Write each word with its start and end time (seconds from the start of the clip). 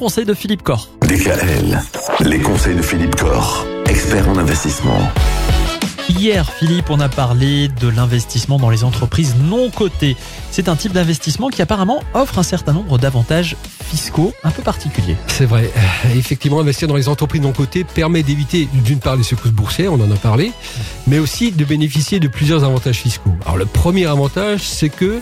conseils 0.00 0.24
de 0.24 0.32
Philippe 0.32 0.62
Corr. 0.62 0.88
DKL, 1.02 1.78
les 2.20 2.38
conseils 2.38 2.74
de 2.74 2.80
Philippe 2.80 3.16
Corr, 3.16 3.66
expert 3.86 4.26
en 4.30 4.38
investissement. 4.38 4.98
Hier, 6.08 6.50
Philippe, 6.50 6.88
on 6.88 7.00
a 7.00 7.10
parlé 7.10 7.68
de 7.68 7.88
l'investissement 7.88 8.58
dans 8.58 8.70
les 8.70 8.82
entreprises 8.82 9.34
non 9.38 9.68
cotées. 9.68 10.16
C'est 10.50 10.70
un 10.70 10.76
type 10.76 10.92
d'investissement 10.92 11.50
qui 11.50 11.60
apparemment 11.60 12.02
offre 12.14 12.38
un 12.38 12.42
certain 12.42 12.72
nombre 12.72 12.96
d'avantages 12.96 13.56
fiscaux 13.84 14.32
un 14.42 14.50
peu 14.50 14.62
particuliers. 14.62 15.16
C'est 15.26 15.44
vrai. 15.44 15.70
Euh, 15.76 16.14
Effectivement, 16.16 16.60
investir 16.60 16.88
dans 16.88 16.96
les 16.96 17.08
entreprises 17.10 17.42
non 17.42 17.52
cotées 17.52 17.84
permet 17.84 18.22
d'éviter 18.22 18.70
d'une 18.72 19.00
part 19.00 19.16
les 19.16 19.22
secousses 19.22 19.52
boursières, 19.52 19.92
on 19.92 20.00
en 20.00 20.10
a 20.10 20.16
parlé, 20.16 20.52
mais 21.08 21.18
aussi 21.18 21.52
de 21.52 21.64
bénéficier 21.66 22.20
de 22.20 22.28
plusieurs 22.28 22.64
avantages 22.64 22.96
fiscaux. 22.96 23.34
Alors 23.44 23.58
le 23.58 23.66
premier 23.66 24.06
avantage, 24.06 24.62
c'est 24.62 24.88
que 24.88 25.20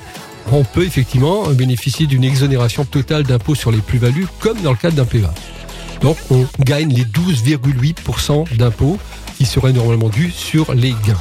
on 0.53 0.65
peut 0.65 0.85
effectivement 0.85 1.49
bénéficier 1.51 2.07
d'une 2.07 2.25
exonération 2.25 2.85
totale 2.85 3.25
d'impôts 3.25 3.55
sur 3.55 3.71
les 3.71 3.79
plus-values, 3.79 4.27
comme 4.41 4.61
dans 4.61 4.71
le 4.71 4.77
cadre 4.77 4.97
d'un 4.97 5.05
PEA. 5.05 5.31
Donc 6.01 6.17
on 6.31 6.47
gagne 6.61 6.93
les 6.93 7.05
12,8% 7.05 8.57
d'impôts 8.57 8.99
qui 9.37 9.45
seraient 9.45 9.73
normalement 9.73 10.09
dus 10.09 10.31
sur 10.31 10.75
les 10.75 10.91
gains. 11.07 11.21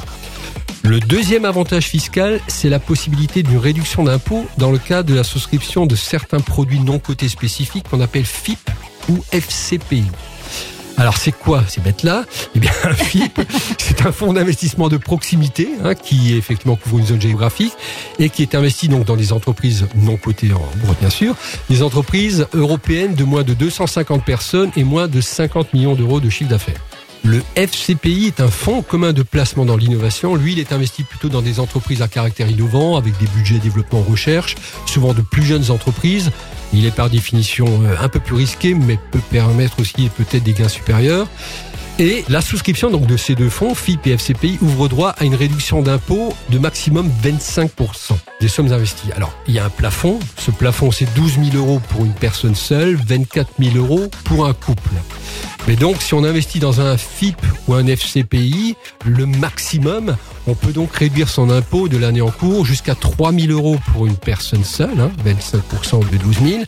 Le 0.82 1.00
deuxième 1.00 1.44
avantage 1.44 1.86
fiscal, 1.86 2.40
c'est 2.46 2.68
la 2.68 2.78
possibilité 2.78 3.42
d'une 3.42 3.58
réduction 3.58 4.04
d'impôts 4.04 4.46
dans 4.56 4.70
le 4.70 4.78
cadre 4.78 5.08
de 5.08 5.14
la 5.14 5.24
souscription 5.24 5.86
de 5.86 5.96
certains 5.96 6.40
produits 6.40 6.80
non 6.80 6.98
cotés 6.98 7.28
spécifiques 7.28 7.88
qu'on 7.90 8.00
appelle 8.00 8.24
FIP 8.24 8.70
ou 9.08 9.18
FCPI. 9.32 10.04
Alors 10.98 11.16
c'est 11.16 11.32
quoi 11.32 11.62
ces 11.68 11.80
bêtes-là? 11.80 12.24
Eh 12.56 12.58
bien 12.58 12.72
un 12.82 12.92
FIP, 12.92 13.40
c'est 13.78 14.04
un 14.04 14.10
fonds 14.10 14.32
d'investissement 14.32 14.88
de 14.88 14.96
proximité 14.96 15.68
hein, 15.84 15.94
qui 15.94 16.34
effectivement 16.34 16.74
couvre 16.74 16.98
une 16.98 17.06
zone 17.06 17.20
géographique 17.20 17.72
et 18.18 18.28
qui 18.28 18.42
est 18.42 18.56
investi 18.56 18.88
donc 18.88 19.04
dans 19.04 19.14
des 19.14 19.32
entreprises 19.32 19.86
non 19.94 20.16
cotées 20.16 20.52
en 20.52 20.60
bourse 20.84 20.98
bien 20.98 21.10
sûr, 21.10 21.36
des 21.70 21.84
entreprises 21.84 22.48
européennes 22.52 23.14
de 23.14 23.22
moins 23.22 23.44
de 23.44 23.54
250 23.54 24.24
personnes 24.24 24.72
et 24.76 24.82
moins 24.82 25.06
de 25.06 25.20
50 25.20 25.72
millions 25.72 25.94
d'euros 25.94 26.18
de 26.20 26.28
chiffre 26.28 26.50
d'affaires. 26.50 26.80
Le 27.24 27.42
FCPI 27.54 28.26
est 28.26 28.40
un 28.40 28.48
fonds 28.48 28.82
commun 28.82 29.12
de 29.12 29.22
placement 29.22 29.64
dans 29.64 29.76
l'innovation. 29.76 30.34
Lui, 30.34 30.52
il 30.52 30.58
est 30.58 30.72
investi 30.72 31.02
plutôt 31.02 31.28
dans 31.28 31.42
des 31.42 31.60
entreprises 31.60 32.00
à 32.00 32.08
caractère 32.08 32.48
innovant, 32.48 32.96
avec 32.96 33.18
des 33.18 33.26
budgets 33.26 33.58
développement 33.58 34.00
recherche, 34.00 34.56
souvent 34.86 35.14
de 35.14 35.20
plus 35.20 35.42
jeunes 35.42 35.70
entreprises. 35.70 36.30
Il 36.72 36.86
est 36.86 36.94
par 36.94 37.10
définition 37.10 37.66
euh, 37.66 37.96
un 38.00 38.08
peu 38.08 38.20
plus 38.20 38.34
risqué, 38.34 38.74
mais 38.74 38.98
peut 39.10 39.20
permettre 39.30 39.80
aussi 39.80 40.10
peut-être 40.16 40.42
des 40.42 40.52
gains 40.52 40.68
supérieurs. 40.68 41.28
Et 42.00 42.24
la 42.28 42.40
souscription 42.40 42.90
donc 42.90 43.06
de 43.06 43.16
ces 43.16 43.34
deux 43.34 43.50
fonds, 43.50 43.74
FIP 43.74 44.06
et 44.06 44.16
FCPI, 44.16 44.58
ouvre 44.62 44.86
droit 44.86 45.10
à 45.18 45.24
une 45.24 45.34
réduction 45.34 45.82
d'impôt 45.82 46.32
de 46.48 46.58
maximum 46.58 47.10
25% 47.24 48.16
des 48.40 48.46
sommes 48.46 48.72
investies. 48.72 49.10
Alors, 49.16 49.32
il 49.48 49.54
y 49.54 49.58
a 49.58 49.64
un 49.64 49.70
plafond. 49.70 50.20
Ce 50.38 50.52
plafond, 50.52 50.92
c'est 50.92 51.12
12 51.16 51.40
000 51.52 51.56
euros 51.56 51.80
pour 51.88 52.04
une 52.04 52.14
personne 52.14 52.54
seule, 52.54 52.94
24 52.94 53.50
000 53.58 53.76
euros 53.76 54.08
pour 54.22 54.46
un 54.46 54.52
couple. 54.52 54.90
Mais 55.68 55.76
donc, 55.76 56.00
si 56.00 56.14
on 56.14 56.24
investit 56.24 56.60
dans 56.60 56.80
un 56.80 56.96
FIP 56.96 57.36
ou 57.66 57.74
un 57.74 57.86
FCPI, 57.86 58.74
le 59.04 59.26
maximum, 59.26 60.16
on 60.46 60.54
peut 60.54 60.72
donc 60.72 60.94
réduire 60.94 61.28
son 61.28 61.50
impôt 61.50 61.88
de 61.88 61.98
l'année 61.98 62.22
en 62.22 62.30
cours 62.30 62.64
jusqu'à 62.64 62.94
3 62.94 63.32
000 63.32 63.52
euros 63.52 63.76
pour 63.92 64.06
une 64.06 64.16
personne 64.16 64.64
seule, 64.64 64.98
hein, 64.98 65.10
25% 65.26 66.10
de 66.10 66.16
12 66.16 66.36
000, 66.42 66.62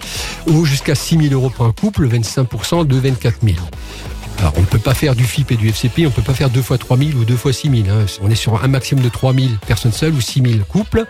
ou 0.48 0.66
jusqu'à 0.66 0.94
6 0.94 1.16
000 1.16 1.32
euros 1.32 1.48
pour 1.48 1.64
un 1.64 1.72
couple, 1.72 2.08
25% 2.08 2.86
de 2.86 2.96
24 2.96 3.38
000. 3.42 3.56
On 4.56 4.60
ne 4.60 4.66
peut 4.66 4.78
pas 4.78 4.94
faire 4.94 5.14
du 5.14 5.24
FIP 5.24 5.52
et 5.52 5.56
du 5.56 5.68
FCP, 5.68 6.00
on 6.00 6.04
ne 6.04 6.14
peut 6.14 6.22
pas 6.22 6.34
faire 6.34 6.50
deux 6.50 6.62
fois 6.62 6.78
3 6.78 6.96
000 6.96 7.10
ou 7.18 7.24
deux 7.24 7.36
fois 7.36 7.52
6 7.52 7.70
000. 7.84 7.88
hein. 7.90 8.06
On 8.22 8.30
est 8.30 8.34
sur 8.34 8.62
un 8.62 8.68
maximum 8.68 9.04
de 9.04 9.08
3 9.08 9.34
000 9.34 9.46
personnes 9.66 9.92
seules 9.92 10.14
ou 10.14 10.20
6 10.20 10.42
000 10.42 10.64
couples. 10.68 11.04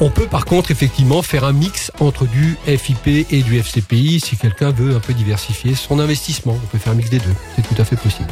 On 0.00 0.10
peut 0.10 0.26
par 0.26 0.44
contre 0.44 0.70
effectivement 0.70 1.22
faire 1.22 1.44
un 1.44 1.52
mix 1.52 1.92
entre 2.00 2.26
du 2.26 2.56
FIP 2.66 3.26
et 3.30 3.42
du 3.42 3.58
FCPI 3.58 4.20
si 4.20 4.36
quelqu'un 4.36 4.70
veut 4.70 4.96
un 4.96 5.00
peu 5.00 5.12
diversifier 5.14 5.74
son 5.74 5.98
investissement. 5.98 6.58
On 6.62 6.66
peut 6.66 6.78
faire 6.78 6.92
un 6.92 6.96
mix 6.96 7.10
des 7.10 7.18
deux, 7.18 7.34
c'est 7.56 7.62
tout 7.62 7.80
à 7.80 7.84
fait 7.84 7.96
possible. 7.96 8.28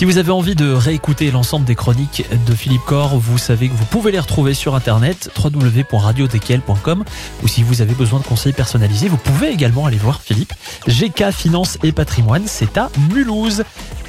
Si 0.00 0.06
vous 0.06 0.16
avez 0.16 0.30
envie 0.30 0.54
de 0.54 0.72
réécouter 0.72 1.30
l'ensemble 1.30 1.66
des 1.66 1.74
chroniques 1.74 2.24
de 2.46 2.54
Philippe 2.54 2.86
Corr, 2.86 3.18
vous 3.18 3.36
savez 3.36 3.68
que 3.68 3.74
vous 3.74 3.84
pouvez 3.84 4.10
les 4.10 4.18
retrouver 4.18 4.54
sur 4.54 4.74
internet 4.74 5.30
www.radiodkl.com 5.38 7.04
ou 7.42 7.48
si 7.48 7.62
vous 7.62 7.82
avez 7.82 7.92
besoin 7.92 8.18
de 8.18 8.24
conseils 8.24 8.54
personnalisés, 8.54 9.08
vous 9.08 9.18
pouvez 9.18 9.50
également 9.50 9.84
aller 9.84 9.98
voir 9.98 10.22
Philippe. 10.22 10.54
GK 10.88 11.30
Finance 11.32 11.76
et 11.82 11.92
Patrimoine, 11.92 12.44
c'est 12.46 12.78
à 12.78 12.90
Mulhouse. 13.12 13.62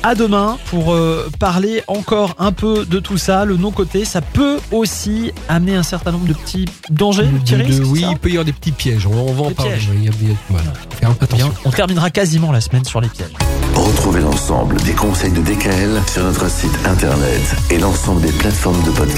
À 0.03 0.15
demain 0.15 0.57
pour 0.71 0.93
euh, 0.93 1.29
parler 1.37 1.83
encore 1.87 2.33
un 2.39 2.51
peu 2.51 2.85
de 2.85 2.99
tout 2.99 3.19
ça. 3.19 3.45
Le 3.45 3.55
non-côté, 3.55 4.03
ça 4.03 4.19
peut 4.21 4.57
aussi 4.71 5.31
amener 5.47 5.75
un 5.75 5.83
certain 5.83 6.11
nombre 6.11 6.25
de 6.25 6.33
petits 6.33 6.65
dangers, 6.89 7.25
de 7.27 7.37
petits 7.37 7.55
De- 7.55 7.63
risques. 7.63 7.83
oui, 7.85 8.05
il 8.09 8.17
peut 8.17 8.29
y 8.29 8.31
avoir 8.31 8.45
des 8.45 8.53
petits 8.53 8.71
pièges, 8.71 9.05
on, 9.05 9.11
on 9.13 9.31
va 9.33 9.43
en 9.43 9.51
parler. 9.51 9.73
voilà. 10.49 10.73
Faire 10.99 11.11
attention. 11.21 11.53
On 11.65 11.69
terminera 11.69 12.09
quasiment 12.09 12.51
la 12.51 12.61
semaine 12.61 12.83
sur 12.83 12.99
les 12.99 13.09
pièges. 13.09 13.29
Retrouvez 13.75 14.21
l'ensemble 14.21 14.75
des 14.81 14.91
conseils 14.93 15.31
de 15.31 15.41
DKL 15.41 16.01
sur 16.11 16.23
notre 16.23 16.49
site 16.49 16.71
internet 16.85 17.41
et 17.69 17.77
l'ensemble 17.77 18.21
des 18.21 18.31
plateformes 18.31 18.81
de 18.83 18.89
podcast. 18.91 19.17